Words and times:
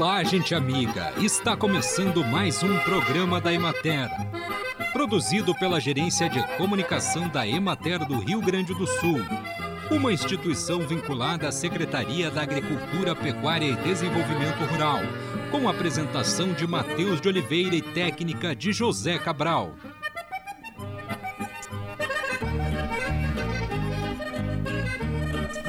Olá, 0.00 0.24
gente 0.24 0.54
amiga! 0.54 1.12
Está 1.18 1.54
começando 1.54 2.24
mais 2.24 2.62
um 2.62 2.78
programa 2.78 3.38
da 3.38 3.52
Emater. 3.52 4.08
Produzido 4.94 5.54
pela 5.54 5.78
Gerência 5.78 6.26
de 6.26 6.42
Comunicação 6.56 7.28
da 7.28 7.46
Emater 7.46 8.06
do 8.06 8.18
Rio 8.18 8.40
Grande 8.40 8.72
do 8.72 8.86
Sul. 8.86 9.20
Uma 9.90 10.10
instituição 10.10 10.80
vinculada 10.80 11.48
à 11.48 11.52
Secretaria 11.52 12.30
da 12.30 12.40
Agricultura, 12.40 13.14
Pecuária 13.14 13.66
e 13.66 13.76
Desenvolvimento 13.76 14.64
Rural. 14.70 15.00
Com 15.50 15.68
apresentação 15.68 16.54
de 16.54 16.66
Matheus 16.66 17.20
de 17.20 17.28
Oliveira 17.28 17.76
e 17.76 17.82
técnica 17.82 18.56
de 18.56 18.72
José 18.72 19.18
Cabral. 19.18 19.74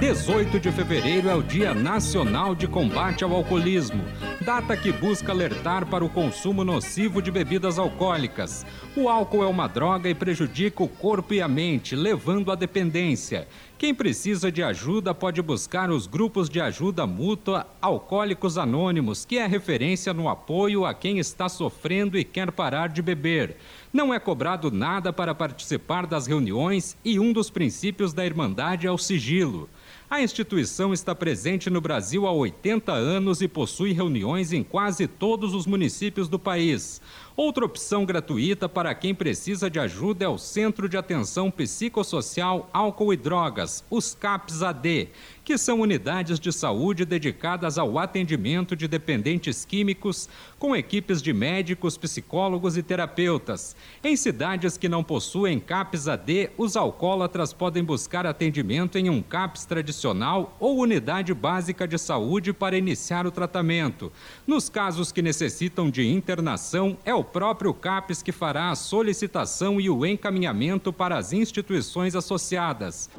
18 0.02 0.60
de 0.60 0.72
fevereiro 0.72 1.30
é 1.30 1.36
o 1.36 1.44
Dia 1.44 1.76
Nacional 1.76 2.56
de 2.56 2.68
Combate 2.68 3.24
ao 3.24 3.32
Alcoolismo, 3.32 4.04
data 4.42 4.76
que 4.76 4.92
busca 4.92 5.32
alertar 5.32 5.86
para 5.86 6.04
o 6.04 6.10
consumo 6.10 6.64
nocivo 6.64 7.22
de 7.22 7.30
bebidas 7.30 7.78
alcoólicas. 7.78 8.66
O 8.96 9.08
álcool 9.08 9.44
é 9.44 9.48
uma 9.48 9.68
droga 9.68 10.10
e 10.10 10.16
prejudica 10.16 10.82
o 10.82 10.88
corpo 10.88 11.36
e 11.36 11.42
a 11.42 11.48
mente, 11.48 11.96
levando 11.96 12.52
à 12.52 12.56
dependência. 12.56 13.48
Quem 13.78 13.94
precisa 13.94 14.52
de 14.52 14.64
ajuda 14.64 15.14
pode 15.14 15.42
buscar 15.44 15.92
os 15.92 16.08
grupos 16.08 16.50
de 16.50 16.60
ajuda 16.60 17.06
mútua 17.06 17.68
Alcoólicos 17.80 18.58
Anônimos, 18.58 19.26
que 19.26 19.38
é 19.38 19.46
referência 19.46 20.12
no 20.12 20.28
apoio 20.28 20.86
a 20.86 20.94
quem 20.94 21.20
está 21.20 21.48
sofrendo 21.48 22.18
e 22.18 22.24
quer 22.24 22.52
parar 22.52 22.90
de 22.90 23.02
beber. 23.02 23.58
Não 23.94 24.12
é 24.12 24.20
cobrado 24.20 24.72
nada 24.72 25.14
para 25.14 25.36
participar 25.36 26.08
das 26.08 26.26
reuniões 26.26 26.98
e 27.06 27.20
um 27.20 27.32
dos 27.32 27.52
princípios 27.52 28.12
da 28.12 28.26
Irmandade 28.26 28.88
é 28.88 28.92
o 28.92 28.98
sigilo. 28.98 29.70
A 30.10 30.22
instituição 30.22 30.94
está 30.94 31.16
presente 31.16 31.70
no 31.70 31.80
Brasil 31.80 32.28
há 32.28 32.32
80 32.32 32.92
anos 32.92 33.42
e 33.42 33.48
possui 33.48 33.94
reuniões 33.94 34.52
em 34.52 34.64
quase 34.64 35.08
todos 35.08 35.54
os 35.54 35.66
municípios 35.66 36.28
do 36.28 36.38
país. 36.38 37.02
Outra 37.36 37.66
opção 37.66 38.06
gratuita 38.06 38.68
para 38.68 38.94
quem 38.94 39.16
precisa 39.16 39.70
de 39.70 39.80
ajuda 39.80 40.26
é 40.26 40.28
o 40.28 40.38
Centro 40.38 40.90
de 40.90 40.98
Atenção 40.98 41.50
Psicossocial 41.50 42.70
Álcool 42.74 43.14
e 43.14 43.18
Drogas, 43.18 43.86
os 43.90 44.14
CAPS-AD, 44.14 45.10
que 45.52 45.58
são 45.58 45.82
unidades 45.82 46.40
de 46.40 46.50
saúde 46.50 47.04
dedicadas 47.04 47.78
ao 47.78 48.00
atendimento 48.00 48.74
de 48.74 48.88
dependentes 48.88 49.66
químicos, 49.66 50.30
com 50.58 50.74
equipes 50.74 51.22
de 51.22 51.34
médicos, 51.34 51.98
psicólogos 51.98 52.78
e 52.78 52.82
terapeutas. 52.82 53.76
Em 54.02 54.16
cidades 54.16 54.78
que 54.78 54.88
não 54.88 55.04
possuem 55.04 55.60
CAPS-AD, 55.60 56.52
os 56.58 56.78
alcoólatras 56.78 57.52
podem 57.52 57.84
buscar 57.84 58.26
atendimento 58.26 58.98
em 58.98 59.10
um 59.10 59.22
CAPS 59.22 59.66
tradicional 59.66 60.56
ou 60.58 60.78
unidade 60.78 61.34
básica 61.34 61.86
de 61.86 61.98
saúde 61.98 62.54
para 62.54 62.78
iniciar 62.78 63.28
o 63.28 63.32
tratamento. 63.32 64.10
Nos 64.48 64.70
casos 64.70 65.12
que 65.12 65.22
necessitam 65.22 65.90
de 65.90 66.08
internação, 66.08 66.98
é 67.04 67.14
o 67.14 67.26
próprio 67.26 67.74
CAPES 67.74 68.24
que 68.24 68.32
fará 68.32 68.72
a 68.72 68.76
solicitação 68.76 69.82
e 69.82 69.90
o 69.90 70.06
encaminhamento 70.06 70.94
para 70.94 71.18
as 71.18 71.34
instituições 71.34 72.16
associadas. 72.16 73.10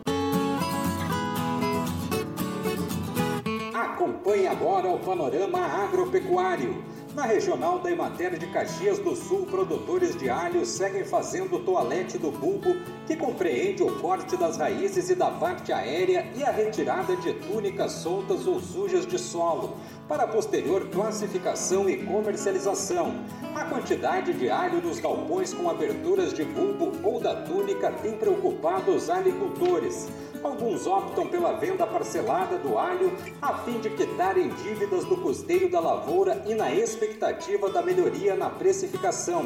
Agora 4.53 4.87
o 4.87 4.99
panorama 4.99 5.61
agropecuário. 5.61 6.85
Na 7.15 7.25
regional 7.25 7.79
da 7.79 7.91
Emater 7.91 8.39
de 8.39 8.47
Caxias 8.49 8.99
do 8.99 9.17
Sul, 9.17 9.47
produtores 9.47 10.17
de 10.17 10.29
alho 10.29 10.65
seguem 10.65 11.05
fazendo 11.05 11.57
o 11.57 11.61
toalete 11.61 12.19
do 12.19 12.31
bulbo, 12.31 12.75
que 13.07 13.17
compreende 13.17 13.83
o 13.83 13.99
corte 14.01 14.37
das 14.37 14.59
raízes 14.59 15.09
e 15.09 15.15
da 15.15 15.31
parte 15.31 15.73
aérea 15.73 16.31
e 16.35 16.43
a 16.43 16.51
retirada 16.51 17.17
de 17.17 17.33
túnicas 17.35 17.93
soltas 17.93 18.47
ou 18.47 18.61
sujas 18.61 19.07
de 19.07 19.19
solo, 19.19 19.77
para 20.07 20.27
posterior 20.27 20.89
classificação 20.89 21.89
e 21.89 21.99
comercialização. 22.05 23.15
A 23.55 23.65
quantidade 23.65 24.35
de 24.35 24.51
alho 24.51 24.83
nos 24.83 25.01
galpões 25.01 25.55
com 25.55 25.69
aberturas 25.69 26.33
de 26.33 26.45
bulbo 26.45 26.93
ou 27.03 27.21
da 27.21 27.37
túnica 27.43 27.91
tem 27.91 28.13
preocupado 28.13 28.91
os 28.93 29.09
agricultores. 29.09 30.09
Alguns 30.43 30.89
optam 30.89 31.29
pela 31.29 31.53
venda 31.53 31.87
parcelada 31.87 32.59
do 32.59 32.77
alho 32.77 33.17
a 33.41 33.59
fim 33.59 33.79
de 33.79 33.91
quitarem 33.91 34.49
dívidas 34.49 35.05
do 35.05 35.17
custeio 35.17 35.71
da 35.71 35.79
lavoura 35.79 36.43
e 36.47 36.55
na 36.55 36.75
expectativa 36.75 37.71
da 37.71 37.81
melhoria 37.81 38.35
na 38.35 38.51
precificação. 38.51 39.45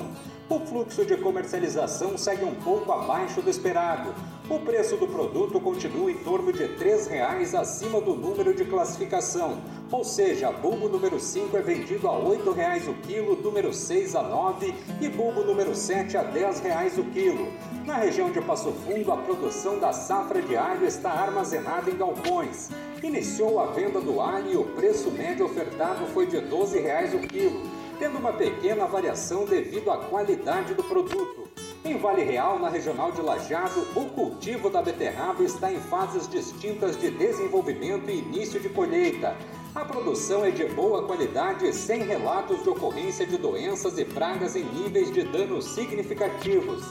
O 0.49 0.59
fluxo 0.61 1.05
de 1.05 1.17
comercialização 1.19 2.17
segue 2.17 2.47
um 2.47 2.55
pouco 2.55 2.91
abaixo 2.91 3.43
do 3.43 3.51
esperado. 3.51 4.15
O 4.49 4.61
preço 4.61 4.97
do 4.97 5.09
produto 5.09 5.59
continua 5.59 6.09
em 6.09 6.19
torno 6.19 6.53
de 6.53 6.63
R$ 6.63 6.77
3,00 6.79 7.59
acima 7.59 8.01
do 8.01 8.15
número 8.15 8.55
de 8.55 8.65
classificação, 8.65 9.61
ou 9.91 10.05
seja, 10.05 10.53
bulbo 10.53 10.89
número 10.89 11.19
5 11.19 11.57
é 11.57 11.61
vendido 11.61 12.09
a 12.09 12.17
R$ 12.17 12.39
8,00 12.39 12.89
o 12.89 12.95
quilo, 12.95 13.35
número 13.43 13.75
6 13.75 14.15
a 14.15 14.23
R$ 14.23 14.29
9 14.29 14.75
e 15.01 15.09
bulbo 15.09 15.43
número 15.43 15.75
7 15.75 16.17
a 16.17 16.21
R$ 16.21 16.41
10,00 16.41 16.99
o 17.01 17.05
quilo. 17.11 17.49
Na 17.85 17.97
região 17.97 18.31
de 18.31 18.41
Passo 18.41 18.71
Fundo, 18.71 19.11
a 19.11 19.17
produção 19.17 19.81
da 19.81 19.93
safra 19.93 20.41
de 20.41 20.57
alho 20.57 20.87
está 20.87 21.11
armazenada 21.11 21.91
em 21.91 21.97
galpões. 21.97 22.71
Iniciou 23.03 23.59
a 23.59 23.67
venda 23.67 24.01
do 24.01 24.21
alho 24.21 24.53
e 24.53 24.57
o 24.57 24.65
preço 24.65 25.11
médio 25.11 25.47
ofertado 25.47 26.07
foi 26.15 26.25
de 26.25 26.37
R$ 26.37 26.47
12,00 26.49 27.17
o 27.17 27.27
quilo, 27.27 27.63
tendo 27.99 28.17
uma 28.17 28.33
pequena 28.33 28.87
variação 28.87 29.45
devido 29.45 29.91
à 29.91 29.97
qualidade 30.05 30.73
do 30.73 30.85
produto. 30.85 31.66
Em 31.87 31.97
Vale 31.99 32.25
Real, 32.25 32.59
na 32.59 32.69
regional 32.69 33.13
de 33.13 33.23
Lajado, 33.23 33.87
o 33.95 34.07
cultivo 34.07 34.69
da 34.69 34.83
beterraba 34.83 35.45
está 35.45 35.73
em 35.73 35.79
fases 35.79 36.27
distintas 36.27 36.97
de 36.99 37.13
desenvolvimento 37.13 38.11
e 38.11 38.19
início 38.19 38.59
de 38.59 38.69
colheita. 38.69 39.37
A 39.73 39.85
produção 39.85 40.45
é 40.45 40.51
de 40.51 40.65
boa 40.65 41.07
qualidade, 41.07 41.73
sem 41.73 42.03
relatos 42.03 42.61
de 42.65 42.71
ocorrência 42.71 43.25
de 43.25 43.37
doenças 43.37 43.99
e 43.99 44.05
pragas 44.05 44.57
em 44.57 44.65
níveis 44.65 45.13
de 45.13 45.23
danos 45.23 45.65
significativos. 45.65 46.85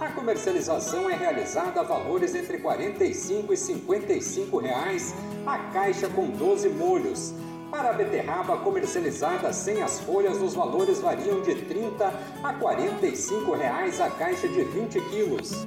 A 0.00 0.08
comercialização 0.12 1.10
é 1.10 1.14
realizada 1.14 1.80
a 1.80 1.84
valores 1.84 2.34
entre 2.34 2.56
R$ 2.56 2.62
45 2.62 3.52
e 3.52 3.56
55 3.56 4.58
reais 4.58 5.14
a 5.44 5.58
caixa 5.74 6.08
com 6.08 6.30
12 6.30 6.70
molhos. 6.70 7.34
Para 7.70 7.90
a 7.90 7.92
beterraba 7.92 8.56
comercializada 8.58 9.52
sem 9.52 9.82
as 9.82 10.00
folhas, 10.00 10.40
os 10.40 10.54
valores 10.54 11.00
variam 11.00 11.42
de 11.42 11.54
30 11.54 12.12
a 12.42 12.54
45 12.54 13.52
reais 13.52 14.00
a 14.00 14.08
caixa 14.08 14.48
de 14.48 14.64
20 14.64 15.00
quilos. 15.10 15.66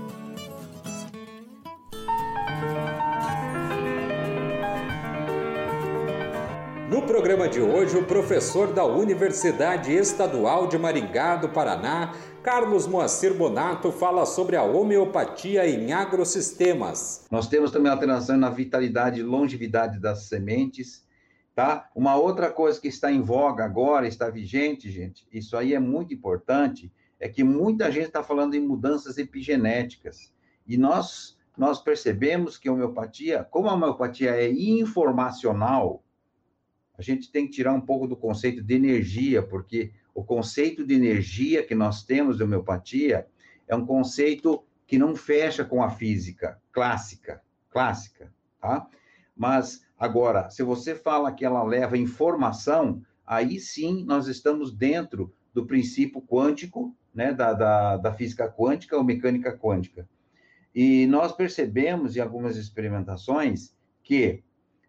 No 6.89 7.03
programa 7.03 7.47
de 7.47 7.62
hoje, 7.62 7.95
o 7.95 8.03
professor 8.03 8.73
da 8.73 8.83
Universidade 8.83 9.94
Estadual 9.94 10.68
de 10.68 10.79
Maringá 10.79 11.35
do 11.35 11.50
Paraná, 11.50 12.13
Carlos 12.41 12.88
Moacir 12.88 13.35
Bonato, 13.35 13.91
fala 13.91 14.25
sobre 14.25 14.56
a 14.56 14.63
homeopatia 14.63 15.68
em 15.68 15.94
agrosistemas. 15.94 17.28
Nós 17.29 17.47
temos 17.47 17.69
também 17.69 17.91
alteração 17.91 18.38
na 18.38 18.50
vitalidade 18.50 19.19
e 19.19 19.23
longevidade 19.23 20.00
das 20.00 20.23
sementes 20.23 21.03
tá? 21.56 21.89
Uma 21.95 22.16
outra 22.16 22.51
coisa 22.51 22.79
que 22.79 22.88
está 22.88 23.12
em 23.12 23.22
voga 23.22 23.66
agora, 23.66 24.07
está 24.07 24.29
vigente, 24.29 24.89
gente, 24.89 25.28
isso 25.31 25.57
aí 25.57 25.73
é 25.73 25.79
muito 25.79 26.13
importante, 26.13 26.91
é 27.19 27.29
que 27.29 27.44
muita 27.44 27.91
gente 27.91 28.07
está 28.07 28.23
falando 28.23 28.56
em 28.56 28.59
mudanças 28.59 29.17
epigenéticas. 29.17 30.34
E 30.66 30.78
nós, 30.78 31.38
nós 31.57 31.81
percebemos 31.81 32.57
que 32.57 32.67
a 32.67 32.73
homeopatia, 32.73 33.44
como 33.44 33.67
a 33.67 33.73
homeopatia 33.73 34.31
é 34.31 34.50
informacional, 34.50 36.03
a 36.97 37.01
gente 37.01 37.31
tem 37.31 37.45
que 37.45 37.53
tirar 37.53 37.73
um 37.73 37.81
pouco 37.81 38.07
do 38.07 38.16
conceito 38.16 38.63
de 38.63 38.73
energia, 38.73 39.41
porque 39.41 39.91
o 40.13 40.23
conceito 40.23 40.85
de 40.85 40.94
energia 40.94 41.63
que 41.63 41.75
nós 41.75 42.03
temos 42.03 42.38
de 42.38 42.44
homeopatia 42.44 43.28
é 43.68 43.75
um 43.75 43.85
conceito 43.85 44.63
que 44.85 44.97
não 44.97 45.16
fecha 45.16 45.63
com 45.63 45.81
a 45.81 45.89
física 45.89 46.59
clássica, 46.72 47.41
clássica, 47.69 48.33
tá? 48.59 48.88
Mas 49.35 49.85
Agora, 50.01 50.50
se 50.50 50.63
você 50.63 50.95
fala 50.95 51.31
que 51.31 51.45
ela 51.45 51.62
leva 51.62 51.95
informação, 51.95 53.03
aí 53.24 53.59
sim 53.59 54.03
nós 54.03 54.27
estamos 54.27 54.74
dentro 54.74 55.31
do 55.53 55.68
princípio 55.68 56.19
quântico, 56.19 56.98
né, 57.13 57.31
da, 57.31 57.53
da, 57.53 57.98
da 57.98 58.12
física 58.12 58.51
quântica 58.51 58.98
ou 58.98 59.03
mecânica 59.03 59.56
quântica. 59.56 60.09
E 60.74 61.06
nós 61.06 61.31
percebemos 61.33 62.18
em 62.18 62.19
algumas 62.19 62.57
experimentações 62.57 63.75
que 64.01 64.42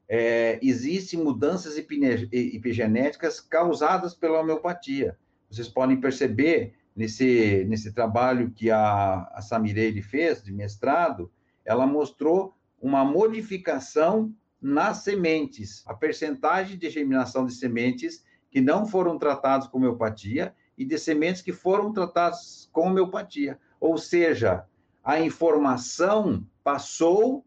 é, 0.08 0.58
existem 0.62 1.22
mudanças 1.22 1.76
epigenéticas 1.76 3.38
causadas 3.38 4.14
pela 4.14 4.40
homeopatia. 4.40 5.18
Vocês 5.50 5.68
podem 5.68 6.00
perceber 6.00 6.72
nesse, 6.96 7.66
nesse 7.68 7.92
trabalho 7.92 8.50
que 8.50 8.70
a, 8.70 9.30
a 9.34 9.42
Samireille 9.42 10.00
fez, 10.00 10.42
de 10.42 10.54
mestrado, 10.54 11.30
ela 11.66 11.86
mostrou 11.86 12.56
uma 12.80 13.04
modificação 13.04 14.34
nas 14.62 14.98
sementes, 14.98 15.82
a 15.86 15.92
percentagem 15.92 16.78
de 16.78 16.88
germinação 16.88 17.44
de 17.44 17.52
sementes 17.52 18.24
que 18.50 18.60
não 18.60 18.86
foram 18.86 19.18
tratadas 19.18 19.66
com 19.66 19.78
homeopatia 19.78 20.54
e 20.78 20.84
de 20.84 20.98
sementes 20.98 21.42
que 21.42 21.52
foram 21.52 21.92
tratadas 21.92 22.70
com 22.72 22.88
homeopatia. 22.88 23.58
Ou 23.80 23.98
seja, 23.98 24.64
a 25.02 25.20
informação 25.20 26.46
passou 26.62 27.44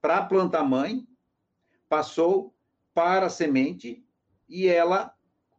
para 0.00 0.18
a 0.18 0.24
planta 0.24 0.62
mãe, 0.62 1.06
passou 1.88 2.54
para 2.94 3.26
a 3.26 3.30
semente 3.30 4.04
e 4.48 4.66
ela 4.68 5.12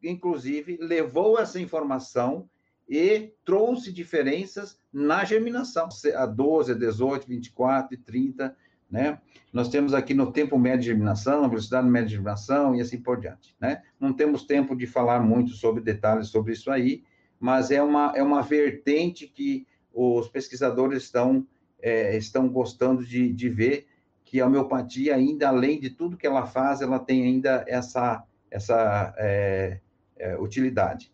inclusive, 0.03 0.77
levou 0.77 1.39
essa 1.39 1.59
informação 1.59 2.49
e 2.87 3.33
trouxe 3.45 3.91
diferenças 3.91 4.79
na 4.91 5.23
germinação, 5.23 5.89
a 6.15 6.25
12, 6.25 6.71
a 6.71 6.75
18, 6.75 7.27
24 7.27 7.93
e 7.93 7.97
30, 7.97 8.55
né? 8.89 9.19
Nós 9.51 9.69
temos 9.69 9.93
aqui 9.93 10.13
no 10.13 10.31
tempo 10.31 10.57
médio 10.57 10.81
de 10.81 10.85
germinação, 10.87 11.41
na 11.41 11.47
velocidade 11.47 11.87
média 11.87 12.07
de 12.07 12.13
germinação 12.13 12.75
e 12.75 12.81
assim 12.81 12.99
por 12.99 13.19
diante, 13.19 13.55
né? 13.59 13.81
Não 13.99 14.13
temos 14.13 14.43
tempo 14.43 14.75
de 14.75 14.87
falar 14.87 15.19
muito 15.19 15.51
sobre 15.51 15.81
detalhes 15.81 16.27
sobre 16.27 16.53
isso 16.53 16.71
aí, 16.71 17.03
mas 17.39 17.71
é 17.71 17.81
uma, 17.81 18.13
é 18.15 18.21
uma 18.21 18.41
vertente 18.41 19.27
que 19.27 19.65
os 19.93 20.27
pesquisadores 20.27 21.03
estão, 21.03 21.45
é, 21.81 22.15
estão 22.17 22.47
gostando 22.47 23.05
de, 23.05 23.31
de 23.33 23.49
ver 23.49 23.87
que 24.23 24.39
a 24.39 24.45
homeopatia, 24.45 25.15
ainda 25.15 25.49
além 25.49 25.79
de 25.79 25.89
tudo 25.89 26.17
que 26.17 26.27
ela 26.27 26.45
faz, 26.45 26.81
ela 26.81 26.99
tem 26.99 27.23
ainda 27.23 27.65
essa, 27.67 28.23
essa 28.51 29.13
é, 29.17 29.79
é, 30.17 30.37
utilidade. 30.37 31.11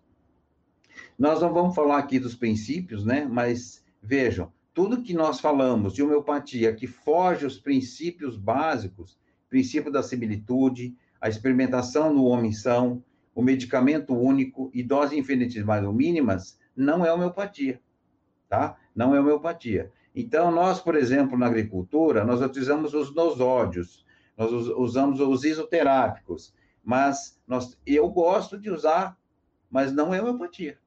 Nós 1.17 1.41
não 1.41 1.53
vamos 1.53 1.73
falar 1.73 1.97
aqui 1.97 2.19
dos 2.19 2.35
princípios, 2.35 3.05
né? 3.05 3.25
Mas 3.25 3.83
vejam, 4.01 4.51
tudo 4.75 5.01
que 5.01 5.13
nós 5.13 5.39
falamos 5.39 5.93
de 5.93 6.03
homeopatia 6.03 6.75
que 6.75 6.85
foge 6.85 7.45
os 7.45 7.57
princípios 7.57 8.35
básicos, 8.35 9.17
princípio 9.49 9.89
da 9.89 10.03
similitude, 10.03 10.93
a 11.19 11.29
experimentação 11.29 12.13
no 12.13 12.25
homem-são, 12.25 13.01
o 13.33 13.41
medicamento 13.41 14.13
único 14.13 14.69
e 14.73 14.83
doses 14.83 15.17
infinitesimais 15.17 15.85
ou 15.85 15.93
mínimas, 15.93 16.59
não 16.75 17.05
é 17.05 17.13
homeopatia, 17.13 17.79
tá? 18.49 18.75
Não 18.93 19.15
é 19.15 19.19
homeopatia. 19.21 19.93
Então, 20.13 20.51
nós, 20.51 20.81
por 20.81 20.95
exemplo, 20.95 21.37
na 21.37 21.45
agricultura, 21.45 22.25
nós 22.25 22.41
utilizamos 22.41 22.93
os 22.93 23.15
nosódios, 23.15 24.05
nós 24.37 24.51
usamos 24.51 25.21
os 25.21 25.45
isoterápicos, 25.45 26.53
mas 26.83 27.41
nós, 27.47 27.79
eu 27.85 28.09
gosto 28.09 28.59
de 28.59 28.69
usar, 28.69 29.17
mas 29.71 29.93
não 29.93 30.13
é 30.13 30.21
homeopatia. 30.21 30.77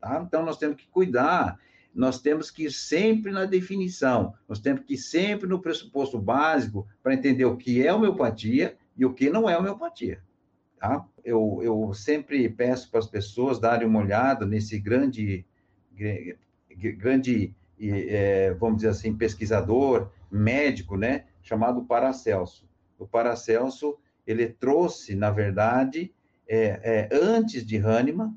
Tá? 0.00 0.20
Então, 0.26 0.44
nós 0.44 0.58
temos 0.58 0.76
que 0.76 0.88
cuidar, 0.88 1.56
nós 1.94 2.20
temos 2.20 2.50
que 2.50 2.64
ir 2.64 2.70
sempre 2.70 3.32
na 3.32 3.44
definição, 3.44 4.34
nós 4.48 4.60
temos 4.60 4.82
que 4.84 4.94
ir 4.94 4.98
sempre 4.98 5.48
no 5.48 5.60
pressuposto 5.60 6.18
básico 6.18 6.86
para 7.02 7.14
entender 7.14 7.44
o 7.44 7.56
que 7.56 7.84
é 7.84 7.92
homeopatia 7.92 8.76
e 8.96 9.04
o 9.04 9.12
que 9.12 9.30
não 9.30 9.48
é 9.48 9.58
homeopatia. 9.58 10.22
Tá? 10.78 11.04
Eu, 11.24 11.60
eu 11.62 11.92
sempre 11.92 12.48
peço 12.48 12.90
para 12.90 13.00
as 13.00 13.06
pessoas 13.06 13.58
darem 13.58 13.86
uma 13.86 14.00
olhada 14.00 14.46
nesse 14.46 14.78
grande, 14.78 15.44
grande 16.96 17.54
é, 17.88 18.52
vamos 18.54 18.76
dizer 18.76 18.88
assim, 18.88 19.16
pesquisador, 19.16 20.10
médico, 20.30 20.96
né, 20.96 21.24
chamado 21.42 21.84
Paracelso. 21.84 22.68
O 22.98 23.06
Paracelso, 23.06 23.98
ele 24.26 24.48
trouxe, 24.48 25.14
na 25.14 25.30
verdade, 25.30 26.12
é, 26.46 26.80
é, 26.82 27.08
antes 27.12 27.64
de 27.64 27.78
Hahnemann, 27.78 28.34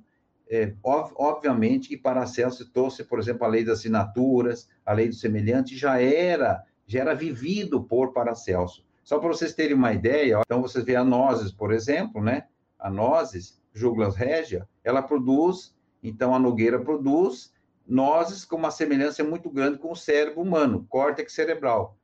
é, 0.53 0.75
obviamente 0.83 1.89
que 1.89 1.97
Paracelso 1.97 2.69
trouxe, 2.71 3.03
por 3.03 3.17
exemplo, 3.17 3.43
a 3.43 3.47
lei 3.47 3.65
das 3.65 3.79
assinaturas, 3.79 4.69
a 4.85 4.93
lei 4.93 5.09
do 5.09 5.15
semelhante, 5.15 5.75
já 5.75 5.99
era, 5.99 6.63
já 6.85 6.99
era 6.99 7.15
vivido 7.15 7.83
por 7.83 8.13
Paracelso. 8.13 8.85
Só 9.03 9.17
para 9.17 9.29
vocês 9.29 9.55
terem 9.55 9.75
uma 9.75 9.93
ideia, 9.93 10.41
então 10.45 10.61
vocês 10.61 10.85
veem 10.85 10.99
a 10.99 11.03
nozes, 11.03 11.51
por 11.51 11.73
exemplo, 11.73 12.21
né? 12.21 12.45
A 12.77 12.87
nozes, 12.87 13.59
Juglas 13.73 14.15
regia, 14.15 14.67
ela 14.83 15.01
produz, 15.01 15.75
então 16.03 16.35
a 16.35 16.39
nogueira 16.39 16.79
produz 16.79 17.51
nozes 17.87 18.45
com 18.45 18.55
uma 18.55 18.69
semelhança 18.69 19.23
muito 19.23 19.49
grande 19.49 19.79
com 19.79 19.91
o 19.91 19.95
cérebro 19.95 20.39
humano, 20.41 20.85
córtex 20.87 21.33
cerebral. 21.33 21.97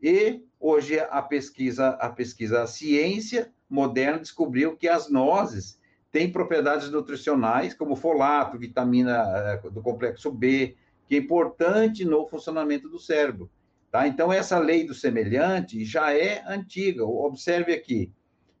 E 0.00 0.44
hoje 0.60 1.00
a 1.00 1.20
pesquisa, 1.22 1.88
a 1.88 2.08
pesquisa, 2.08 2.62
a 2.62 2.66
ciência 2.68 3.52
moderna 3.68 4.20
descobriu 4.20 4.76
que 4.76 4.88
as 4.88 5.10
nozes 5.10 5.78
tem 6.16 6.32
propriedades 6.32 6.90
nutricionais, 6.90 7.74
como 7.74 7.94
folato, 7.94 8.56
vitamina 8.56 9.22
eh, 9.36 9.70
do 9.70 9.82
complexo 9.82 10.32
B, 10.32 10.74
que 11.06 11.14
é 11.14 11.18
importante 11.18 12.06
no 12.06 12.26
funcionamento 12.26 12.88
do 12.88 12.98
cérebro. 12.98 13.50
Tá? 13.90 14.08
Então, 14.08 14.32
essa 14.32 14.58
lei 14.58 14.86
do 14.86 14.94
semelhante 14.94 15.84
já 15.84 16.14
é 16.14 16.42
antiga. 16.46 17.04
Observe 17.04 17.74
aqui, 17.74 18.10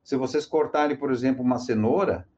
se 0.04 0.16
vocês 0.16 0.44
cortarem, 0.44 0.98
por 0.98 1.10
exemplo, 1.10 1.42
uma 1.42 1.58
cenoura, 1.58 2.28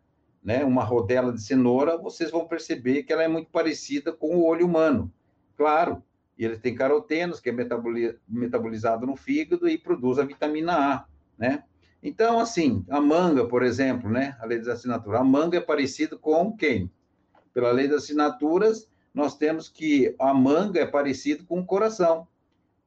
né, 0.40 0.64
uma 0.64 0.84
rodela 0.84 1.32
de 1.32 1.42
cenoura, 1.42 1.98
vocês 1.98 2.30
vão 2.30 2.46
perceber 2.46 3.02
que 3.02 3.12
ela 3.12 3.24
é 3.24 3.28
muito 3.28 3.50
parecida 3.50 4.12
com 4.12 4.36
o 4.36 4.46
olho 4.46 4.66
humano. 4.66 5.12
Claro, 5.56 6.00
ele 6.38 6.56
tem 6.58 6.76
carotenos, 6.76 7.40
que 7.40 7.50
é 7.50 8.12
metabolizado 8.28 9.04
no 9.04 9.16
fígado 9.16 9.68
e 9.68 9.76
produz 9.76 10.16
a 10.20 10.24
vitamina 10.24 10.74
A, 10.74 11.04
né? 11.36 11.64
Então, 12.02 12.38
assim, 12.38 12.84
a 12.88 13.00
manga, 13.00 13.46
por 13.46 13.62
exemplo, 13.62 14.08
né? 14.08 14.36
A 14.40 14.46
lei 14.46 14.58
das 14.58 14.68
assinaturas. 14.68 15.20
A 15.20 15.24
manga 15.24 15.58
é 15.58 15.60
parecida 15.60 16.16
com 16.16 16.56
quem? 16.56 16.90
Pela 17.52 17.72
lei 17.72 17.88
das 17.88 18.04
assinaturas, 18.04 18.88
nós 19.12 19.36
temos 19.36 19.68
que 19.68 20.14
a 20.18 20.32
manga 20.32 20.80
é 20.80 20.86
parecido 20.86 21.44
com 21.44 21.58
o 21.58 21.66
coração. 21.66 22.28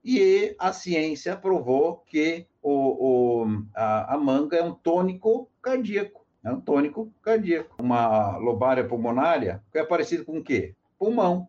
E 0.04 0.56
a 0.58 0.72
ciência 0.72 1.36
provou 1.36 1.98
que 2.08 2.48
o, 2.62 3.44
o 3.44 3.66
a, 3.76 4.16
a, 4.16 4.18
manga 4.18 4.58
é 4.58 4.64
um 4.64 4.74
tônico 4.74 5.50
cardíaco. 5.62 6.26
É 6.44 6.52
um 6.52 6.62
tônico 6.62 7.14
cardíaco. 7.22 7.76
Uma 7.80 8.38
lobária 8.38 8.88
pulmonária 8.88 9.62
é 9.74 9.84
parecido 9.84 10.26
com 10.26 10.40
o 10.40 10.44
quê? 10.44 10.74
Pulmão. 10.98 11.48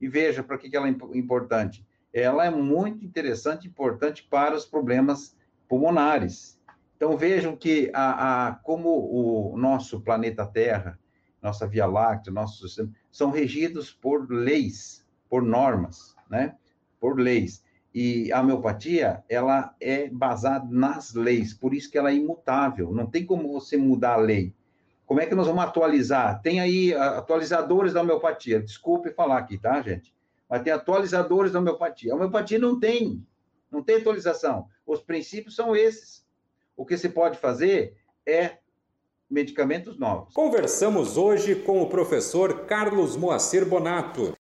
E 0.00 0.06
veja 0.06 0.42
para 0.42 0.58
que, 0.58 0.68
que 0.68 0.76
ela 0.76 0.86
é 0.86 0.90
importante. 1.14 1.84
Ela 2.12 2.44
é 2.44 2.50
muito 2.50 3.04
interessante, 3.04 3.66
importante 3.66 4.26
para 4.28 4.54
os 4.54 4.64
problemas 4.64 5.34
pulmonares. 5.68 6.57
Então 6.98 7.16
vejam 7.16 7.54
que 7.54 7.92
a, 7.94 8.48
a, 8.48 8.54
como 8.56 8.88
o 8.88 9.56
nosso 9.56 10.00
planeta 10.00 10.44
Terra, 10.44 10.98
nossa 11.40 11.64
Via 11.64 11.86
Láctea, 11.86 12.32
nosso 12.32 12.66
sistema, 12.66 12.90
são 13.08 13.30
regidos 13.30 13.92
por 13.92 14.28
leis, 14.28 15.06
por 15.30 15.40
normas, 15.40 16.16
né? 16.28 16.56
Por 16.98 17.20
leis. 17.20 17.62
E 17.94 18.32
a 18.32 18.40
homeopatia, 18.40 19.22
ela 19.28 19.76
é 19.80 20.08
baseada 20.08 20.66
nas 20.68 21.14
leis, 21.14 21.54
por 21.54 21.72
isso 21.72 21.88
que 21.88 21.96
ela 21.96 22.10
é 22.10 22.16
imutável. 22.16 22.92
Não 22.92 23.06
tem 23.06 23.24
como 23.24 23.52
você 23.52 23.76
mudar 23.76 24.14
a 24.14 24.16
lei. 24.16 24.52
Como 25.06 25.20
é 25.20 25.26
que 25.26 25.36
nós 25.36 25.46
vamos 25.46 25.62
atualizar? 25.62 26.42
Tem 26.42 26.60
aí 26.60 26.92
atualizadores 26.94 27.92
da 27.92 28.02
homeopatia. 28.02 28.60
Desculpe 28.60 29.12
falar 29.12 29.38
aqui, 29.38 29.56
tá, 29.56 29.80
gente? 29.80 30.12
Mas 30.50 30.62
tem 30.62 30.72
atualizadores 30.72 31.52
da 31.52 31.60
homeopatia. 31.60 32.12
A 32.12 32.16
homeopatia 32.16 32.58
não 32.58 32.78
tem, 32.78 33.24
não 33.70 33.84
tem 33.84 33.98
atualização. 33.98 34.66
Os 34.84 35.00
princípios 35.00 35.54
são 35.54 35.76
esses. 35.76 36.26
O 36.78 36.86
que 36.86 36.96
se 36.96 37.08
pode 37.08 37.38
fazer 37.38 37.96
é 38.24 38.52
medicamentos 39.28 39.98
novos. 39.98 40.32
Conversamos 40.32 41.16
hoje 41.18 41.56
com 41.56 41.82
o 41.82 41.88
professor 41.88 42.66
Carlos 42.66 43.16
Moacir 43.16 43.66
Bonato. 43.66 44.32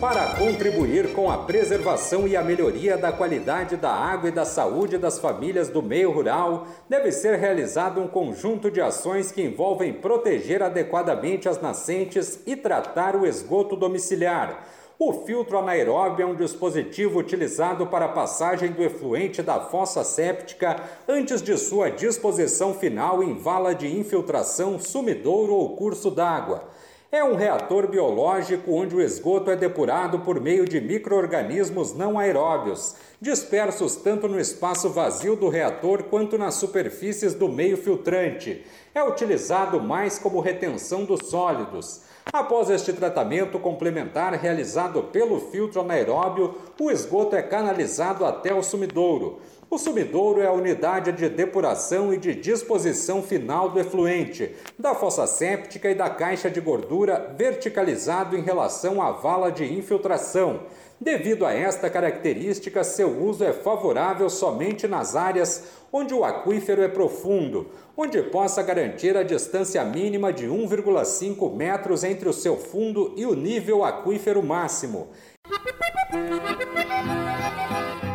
Para 0.00 0.36
contribuir 0.36 1.12
com 1.12 1.30
a 1.30 1.44
preservação 1.44 2.26
e 2.26 2.34
a 2.34 2.42
melhoria 2.42 2.96
da 2.96 3.12
qualidade 3.12 3.76
da 3.76 3.90
água 3.90 4.30
e 4.30 4.32
da 4.32 4.46
saúde 4.46 4.96
das 4.96 5.18
famílias 5.18 5.68
do 5.68 5.82
meio 5.82 6.10
rural, 6.10 6.66
deve 6.88 7.12
ser 7.12 7.38
realizado 7.38 8.00
um 8.00 8.08
conjunto 8.08 8.70
de 8.70 8.80
ações 8.80 9.30
que 9.30 9.42
envolvem 9.42 9.92
proteger 9.92 10.62
adequadamente 10.62 11.50
as 11.50 11.60
nascentes 11.60 12.40
e 12.46 12.56
tratar 12.56 13.14
o 13.14 13.26
esgoto 13.26 13.76
domiciliar 13.76 14.64
o 14.98 15.12
filtro 15.12 15.56
anaeróbio 15.56 16.24
é 16.24 16.26
um 16.26 16.34
dispositivo 16.34 17.20
utilizado 17.20 17.86
para 17.86 18.06
a 18.06 18.08
passagem 18.08 18.72
do 18.72 18.82
efluente 18.82 19.40
da 19.40 19.60
fossa 19.60 20.02
séptica 20.02 20.82
antes 21.06 21.40
de 21.40 21.56
sua 21.56 21.88
disposição 21.88 22.74
final 22.74 23.22
em 23.22 23.34
vala 23.34 23.76
de 23.76 23.86
infiltração, 23.86 24.76
sumidouro 24.76 25.54
ou 25.54 25.76
curso 25.76 26.10
d'água. 26.10 26.64
É 27.12 27.22
um 27.22 27.36
reator 27.36 27.86
biológico 27.86 28.72
onde 28.72 28.96
o 28.96 29.00
esgoto 29.00 29.52
é 29.52 29.56
depurado 29.56 30.18
por 30.18 30.40
meio 30.40 30.64
de 30.64 30.80
microorganismos 30.80 31.94
não 31.94 32.18
aeróbios, 32.18 32.96
dispersos 33.20 33.94
tanto 33.94 34.26
no 34.26 34.38
espaço 34.38 34.90
vazio 34.90 35.36
do 35.36 35.48
reator 35.48 36.02
quanto 36.02 36.36
nas 36.36 36.56
superfícies 36.56 37.34
do 37.34 37.48
meio 37.48 37.76
filtrante. 37.76 38.66
É 38.92 39.02
utilizado 39.02 39.80
mais 39.80 40.18
como 40.18 40.40
retenção 40.40 41.04
dos 41.04 41.30
sólidos. 41.30 42.07
Após 42.32 42.68
este 42.68 42.92
tratamento 42.92 43.58
complementar 43.58 44.34
realizado 44.34 45.04
pelo 45.04 45.40
filtro 45.40 45.80
anaeróbio, 45.80 46.54
o 46.78 46.90
esgoto 46.90 47.34
é 47.34 47.42
canalizado 47.42 48.26
até 48.26 48.52
o 48.52 48.62
sumidouro. 48.62 49.40
O 49.70 49.78
sumidouro 49.78 50.40
é 50.40 50.46
a 50.46 50.52
unidade 50.52 51.10
de 51.12 51.28
depuração 51.28 52.12
e 52.12 52.18
de 52.18 52.34
disposição 52.34 53.22
final 53.22 53.70
do 53.70 53.80
efluente, 53.80 54.54
da 54.78 54.94
fossa 54.94 55.26
séptica 55.26 55.90
e 55.90 55.94
da 55.94 56.10
caixa 56.10 56.50
de 56.50 56.60
gordura 56.60 57.34
verticalizado 57.36 58.36
em 58.36 58.42
relação 58.42 59.00
à 59.00 59.10
vala 59.10 59.50
de 59.50 59.64
infiltração. 59.64 60.60
Devido 61.00 61.46
a 61.46 61.52
esta 61.52 61.88
característica, 61.88 62.82
seu 62.82 63.22
uso 63.22 63.44
é 63.44 63.52
favorável 63.52 64.28
somente 64.28 64.88
nas 64.88 65.14
áreas 65.14 65.68
onde 65.92 66.12
o 66.12 66.24
aquífero 66.24 66.82
é 66.82 66.88
profundo, 66.88 67.68
onde 67.96 68.20
possa 68.24 68.62
garantir 68.64 69.16
a 69.16 69.22
distância 69.22 69.84
mínima 69.84 70.32
de 70.32 70.46
1,5 70.46 71.54
metros 71.54 72.02
entre 72.02 72.28
o 72.28 72.32
seu 72.32 72.56
fundo 72.56 73.14
e 73.16 73.24
o 73.24 73.34
nível 73.34 73.84
aquífero 73.84 74.42
máximo. 74.42 75.08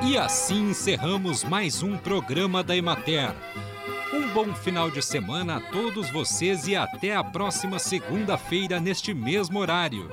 E 0.05 0.17
assim 0.17 0.71
encerramos 0.71 1.43
mais 1.43 1.81
um 1.81 1.97
programa 1.97 2.61
da 2.61 2.75
Emater 2.75 3.33
Um 4.13 4.27
bom 4.33 4.53
final 4.53 4.91
de 4.91 5.01
semana 5.01 5.57
a 5.57 5.61
todos 5.71 6.11
vocês 6.11 6.67
e 6.67 6.75
até 6.75 7.15
a 7.15 7.23
próxima 7.23 7.79
segunda-feira 7.79 8.81
neste 8.81 9.13
mesmo 9.13 9.59
horário. 9.59 10.09